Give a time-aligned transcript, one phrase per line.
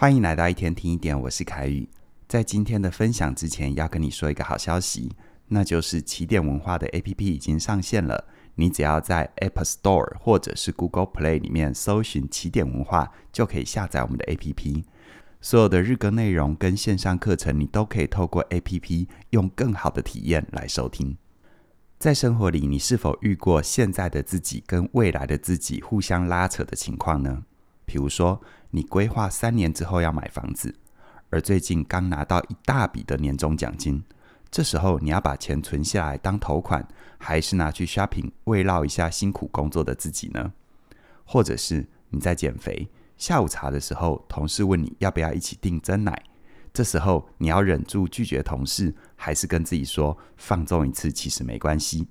[0.00, 1.88] 欢迎来到一天听一点，我是凯宇。
[2.28, 5.10] 在今天的分享之前，要跟你说一个好消息，
[5.48, 8.28] 那就是起点文化的 APP 已经上线了。
[8.54, 14.84] 你只要在 Apple Store 或者是 Google Play 里面搜寻起点文化，就可以下载我们的 APP。
[15.40, 21.16] 所有的日更内容跟线上课程，你都可以透过 APP 用更好的体验来收听。
[21.98, 27.42] 在生活里，你是否遇过现在的自己跟未来的自己互相拉扯的情况呢？
[27.88, 28.38] 比如说，
[28.70, 30.74] 你规划三年之后要买房子，
[31.30, 34.04] 而最近刚拿到一大笔的年终奖金，
[34.50, 40.52] 这时候你要把钱存下来当头款，还是拿去 shopping 慰劳一下辛苦工作的自己呢？
[41.24, 46.22] 或者是你在减肥，下午茶的时候，同事问你要不要一起订真奶，
[46.74, 52.06] 这时候你要忍住拒绝同事，还是跟自己说放纵一次其实没关系？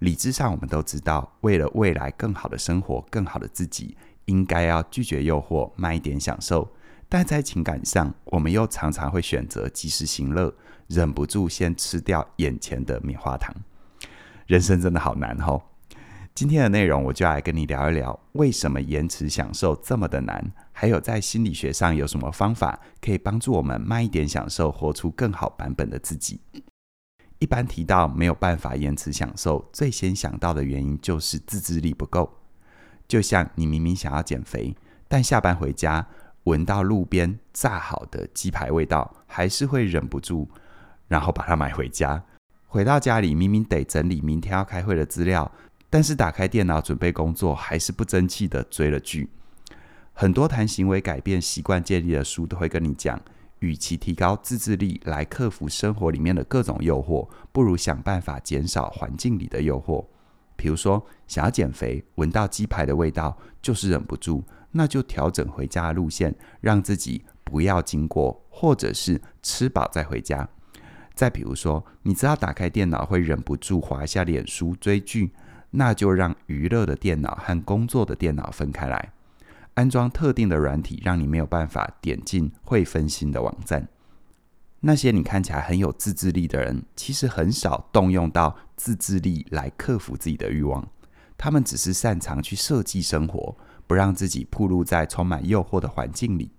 [0.00, 3.96] 理智上我们都知道，为了未来更好的生活，更好的自己。
[4.30, 6.70] 应该要拒绝诱惑，慢一点享受。
[7.08, 10.54] 但在情感上，我们又常常会选择及时行乐，
[10.86, 13.52] 忍不住先吃掉眼前的棉花糖。
[14.46, 15.60] 人生真的好难哦。
[16.32, 20.52] 今天的内容，我就来跟你聊一聊，为什么延迟享受这么的难？
[20.70, 26.40] 还有在心理学上有什么方法可以帮助我们慢一点享受，活出更好版本的自己？
[27.40, 32.30] 一般提到没有办法延迟享受，最先想到的原因就是自制力不够。
[33.10, 34.76] 就像你明明想要减肥，
[35.08, 36.06] 但下班回家
[36.44, 40.46] 闻到路边炸好的鸡排味道，还是会忍不住，
[41.08, 42.22] 然后把它买回家。
[42.68, 45.50] 回到家里明明得整理明天要开会的资料，
[45.90, 49.28] 但是打开电脑准备工作，还是不争气的追了剧。
[50.12, 53.20] 很多谈行为改变、习惯建立的书都会跟你讲，
[53.58, 60.04] 与其提高自制力来克服生活里面的各种诱惑，不如想办法减少环境里的诱惑。
[60.60, 70.46] 比如说，想要减肥，闻到鸡排的味道就是忍不住，那就调整回家的路线，让自己不要经过，或者是吃饱再回家。
[71.14, 75.32] 再比如说，你知道打开电脑会忍不住滑下脸书追剧，
[75.70, 79.14] 那就让娱乐的电脑和工作的电脑分开来，
[79.72, 83.88] 安装特定的软体，让你没有办法点进会分心的网站。
[84.80, 90.88] 那些你看起来很有自制力的人，其实很少动用到自制力来克服自己的欲望。
[91.36, 96.50] 他们只是擅长去设计生活，不让自己暴露在充满诱惑的环境里。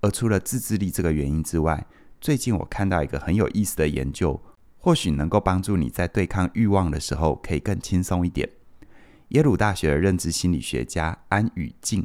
[0.00, 1.86] 而除了自制力这个原因之外，
[2.20, 4.40] 最近我看到一个很有意思的研究，
[4.78, 8.48] 或许能够帮助你在对抗欲望的时候可以更轻松一点。
[9.28, 12.04] 耶鲁大学的认知心理学家安宇静，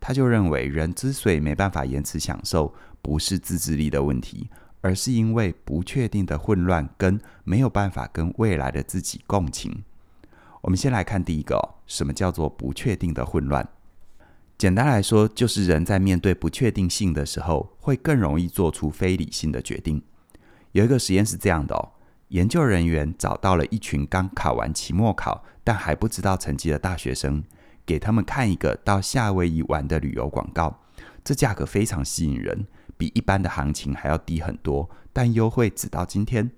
[0.00, 4.48] 他就认为人之所以没办法延迟享受，不是自制力的问题。
[4.80, 9.84] 而是因为不确定的混乱跟没有办法跟未来的自己共情。
[10.62, 13.68] 我们先来看第一个，什么叫做不确定的混乱？
[14.56, 20.02] 简单来说，就是人在面对不确定性的时候，会更容易做出非理性的决定。
[20.72, 21.92] 有一个实验是这样的哦，
[22.28, 27.44] 研究人员找到了一群刚考完期末考但还不知道成绩的大学生，
[27.86, 30.80] 给他们看一个到夏威夷玩的旅游广告，
[31.22, 32.66] 这价格非常吸引人。
[32.98, 36.50] 比一般的行情还要低很多，但优惠只到今天。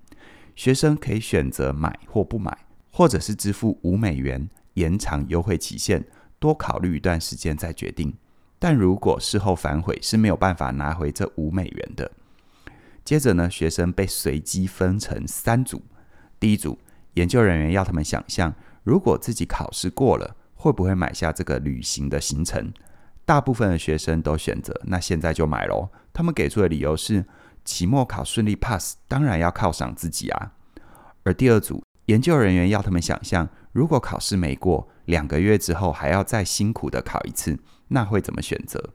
[0.53, 2.55] 学生可以选择买或不买，
[2.91, 6.03] 或者是支付五美元延长优惠期限，
[6.39, 8.13] 多考虑一段时间再决定。
[8.59, 12.11] 但如果事后反悔，是没有办法拿回这五美元的。
[13.05, 15.81] 接着呢，学生被随机分成三组。
[16.39, 16.77] 第一组，
[17.13, 18.53] 研究人员要他们想象，
[18.83, 22.71] 如果自己考试过了，会不会买下这个旅行的行程？
[23.25, 25.91] 大部分的学生都选择，那现在就买咯。
[26.11, 27.25] 他们给出的理由是，
[27.63, 30.51] 期末考顺利 pass，当然要犒赏自己啊。
[31.23, 37.57] 而第二组研究人员要他们想象，如果考试没过，两个月之后还要再辛苦的考一次，
[37.89, 38.89] 那会怎么选择？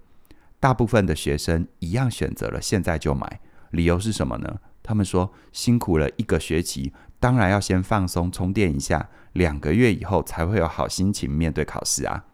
[0.59, 4.59] 大部分的学生一样选择了现在就买，理由是什么呢？
[4.83, 12.25] 他们说，辛苦了一个学期，当然要先放松充电一下，两个月以后才会有好心情面对考试啊。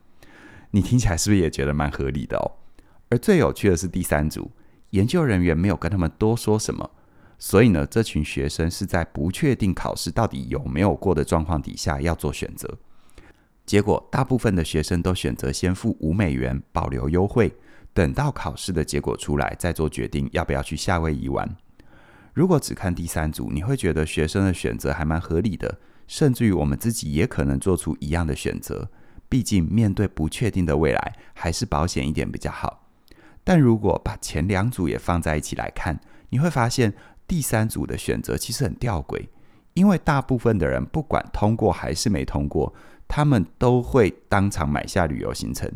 [0.72, 2.50] 你听起来是不是也觉得蛮合理的哦？
[3.10, 4.50] 而最有趣的是第三组，
[4.90, 6.90] 研究人员没有跟他们多说什么，
[7.38, 12.78] 所以呢，这群学生是在不确定考试到底有没有过的状况底下要做选择。
[13.66, 17.54] 结果，大部分的学生都选择先付五美元保留优惠，
[17.92, 21.48] 等到考试的结果出来再做决定要不要去夏威夷玩。
[22.32, 28.90] 如果只看第三组，你会觉得学生的选择还蛮合理的，甚至于我们自己也可能做出一样的选择。
[29.32, 32.86] 毕竟，面对不确定的未来，还是保险一点比较好。
[33.42, 35.98] 但如果把前两组也放在一起来看，
[36.28, 36.92] 你会发现
[37.26, 39.28] 第三组的选择其实很吊诡，
[39.72, 42.74] 因为大部分的人不管通过还是没通过，
[43.08, 45.66] 他们都会当场买下旅游行程。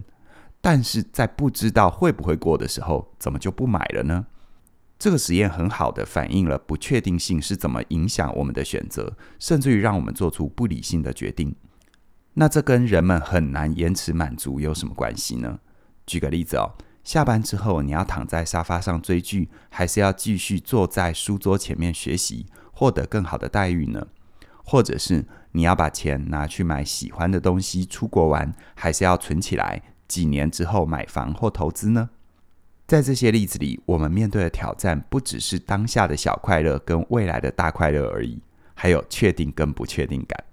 [0.60, 4.26] 但是在不知道会不会过的时候，怎么就不买了呢？
[4.98, 11.56] 这个实验很好的反映了不确定性是怎么影响我们的选择，甚至于让我们做出不理性的决定。
[12.38, 15.58] 那这跟人们很难延迟满足有什么关系呢？
[16.04, 24.06] 举个例子哦，下班之后你要躺在沙发上追剧，还是要继续坐在书桌前面学习，获得更好的待遇呢？
[24.62, 32.10] 或者是你要把钱拿去买喜欢的东西，出国玩，还是要存起来，几年之后买房或投资呢？
[32.86, 38.42] 在这些例子里，我们面对的挑战不只是当下的小快乐跟未来的大快乐而已，
[38.74, 40.44] 还有确定跟不确定感。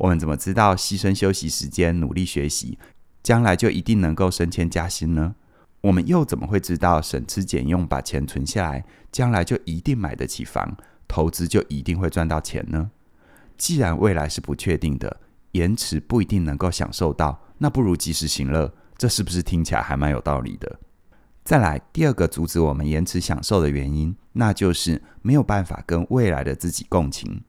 [0.00, 2.78] 我们怎么知道牺牲休息时间、努力学习，
[3.22, 5.34] 将来就一定能够升迁加薪呢？
[5.82, 8.82] 我们又怎么会知道省吃俭用把钱存下来，
[9.12, 10.74] 将来就一定买得起房，
[11.06, 12.90] 投资就一定会赚到钱呢？
[13.58, 15.20] 既然未来是不确定的，
[15.52, 20.80] 延迟不一定能够享受到，那不如及时行乐，这是不是听起来还蛮有道理的？
[21.44, 27.42] 再来，第二个阻止我们延迟享受的原因，那就是没有办法跟未来的自己共情。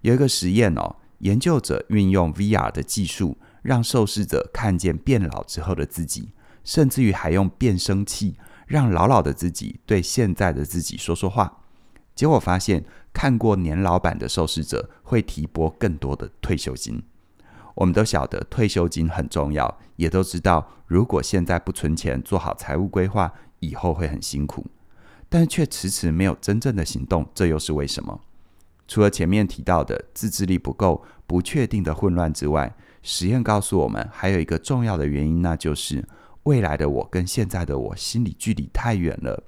[0.00, 0.96] 有一个实验哦。
[1.24, 6.28] 研究者运用 VR 的技术，让受试者看见变老之后的自己，
[6.62, 8.36] 甚至于还用变声器
[8.66, 11.62] 让老老的自己对现在的自己说说话。
[12.14, 12.84] 结果发现，
[13.14, 17.02] 看过年老版的受试者会提拨更多的退休金。
[17.74, 24.66] 我们都晓得退休金很重要，也都知道如果现在不存钱，做好财务规划，以后会很辛苦，
[25.30, 28.20] 但却迟迟没有真正的行动，这又是为什么？
[28.86, 36.04] 除了前面提到的自制力不够、不确定的混乱之外，实验告诉我们还有一个重要的原因，那就是
[36.44, 39.42] 未来的我跟现在的我心理距离太远了。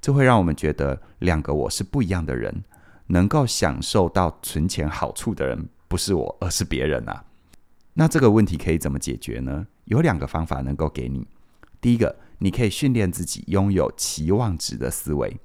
[0.00, 2.64] 这会让我们觉得两个我是不一样的人。
[3.12, 7.24] 能够享受到存钱好处的人不是我，而是别人啊。
[7.94, 9.66] 那这个问题可以怎么解决呢？
[9.86, 11.26] 有两个方法能够给你。
[11.80, 15.36] 第一个，你可以训练自己拥有期望值的思维。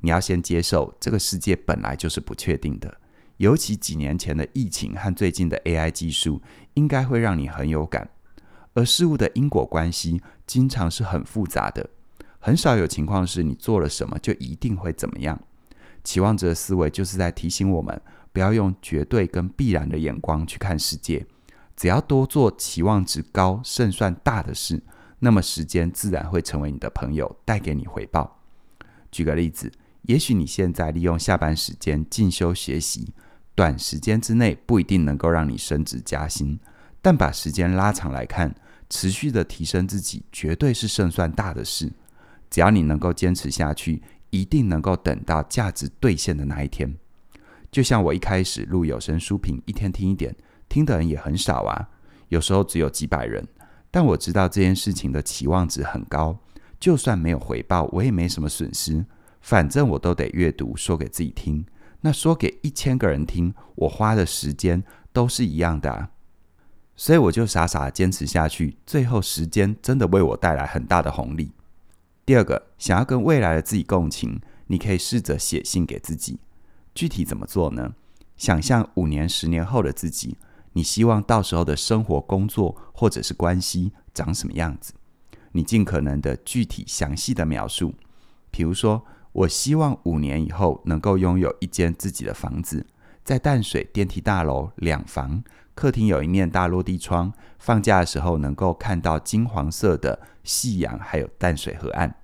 [0.00, 2.98] 你要先接受这个世界本来就是不确定的，
[3.38, 6.42] 尤其几年前的疫情和最近的 AI 技术，
[6.74, 8.10] 应该会让你很有感。
[8.74, 11.88] 而事物的因果关系经常是很复杂的，
[12.38, 15.40] 很少有情况是你做了什么就一定会怎么样。
[16.02, 18.00] 期望值的思维就是在提醒我们，
[18.32, 21.24] 不要用绝对跟必然的眼光去看世界。
[21.76, 24.82] 只要多做期望值高、胜算大的事，
[25.20, 28.40] 那么时间自然会成为你的朋友，带给你回报。
[29.12, 29.70] 举个例子。
[30.02, 33.12] 也许你现在利用下班时间进修学习，
[33.58, 36.56] 短时间之内不一定能够让你升职加薪，
[37.02, 38.54] 但把时间拉长来看，
[38.88, 41.90] 持续的提升自己绝对是胜算大的事。
[42.48, 44.00] 只要你能够坚持下去，
[44.30, 46.94] 一定能够等到价值兑现的那一天。
[47.68, 50.32] 就像我一开始录有声书评，一天听一点，
[50.68, 51.88] 听的人也很少啊，
[52.28, 53.44] 有时候只有几百人。
[53.90, 56.38] 但我知道这件事情的期望值很高，
[56.78, 59.04] 就算没有回报，我也没什么损失。
[59.40, 61.66] 反正我都得阅读，说给自己听。
[62.02, 66.10] 那说给一千个人听，我花的时间都是一样的啊。
[66.94, 71.52] 所以我就傻傻坚持下去，最后时间真的为我带来很大的红利。
[72.24, 76.38] 第二个，想要跟未来的自己共情，你可以试着写信给自己。
[76.94, 77.94] 具体怎么做呢？
[78.36, 80.36] 想象五年、十年后的自己，
[80.74, 84.92] 你希望到时候的生活、工作或者是关系长什么样子？
[85.52, 87.94] 你尽可能的具体、详细的描述，
[88.52, 89.04] 比如说。
[89.32, 92.86] 我希望五年以后能够拥有一间自己的房子，
[93.24, 95.42] 在淡水电梯大楼两房，
[95.74, 102.14] 客厅有一面大落地窗，放假的时候能够看到金黄色的夕阳，还有淡水河岸。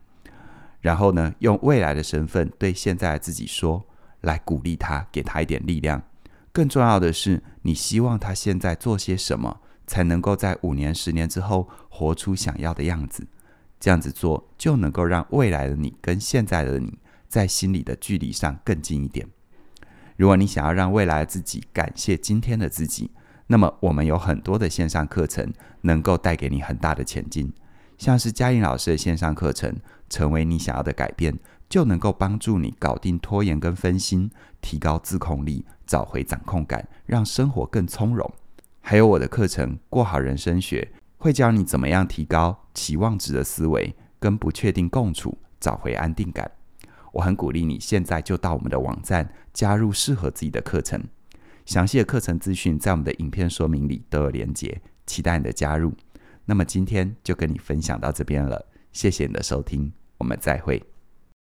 [0.80, 3.84] 然后呢，用未来的身份对现在的自己说，
[4.22, 6.02] 来鼓励他，给他一点力量。
[6.52, 13.26] 更重要的是，你希望他现在做些什么，才能够在五年、十年之后活出想要的样子。
[13.84, 16.98] 这样子做就能够让未来的你跟现在的你
[17.28, 19.28] 在心里的距离上更近一点。
[20.16, 23.10] 如果你想要让未来的自己感谢今天的自己，
[23.46, 27.52] 那么我们有很多的线上课程能够带给你很大的前进，
[27.98, 29.70] 像是嘉颖老师的线上课程
[30.08, 31.34] 《成为你想要的改变》，
[31.68, 34.30] 就能够帮助你搞定拖延跟分心，
[34.62, 38.32] 提高自控力，找回掌控感，让生活更从容。
[38.80, 40.90] 还有我的课程《过好人生学》。
[41.24, 46.50] 会教你怎么样提高期望值的思维，跟不确定共处，找回安定感。
[47.12, 51.02] 我很鼓励你现在就到我们的网站加入适合自己的课程。
[51.64, 55.94] 详细的课程资讯在我们的影片说明里都有连结，期待你的加入。
[56.44, 60.93] 那么今天就跟你分享到这边了，谢谢你的收听，我们再会。